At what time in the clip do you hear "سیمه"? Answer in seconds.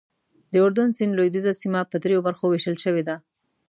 1.61-1.81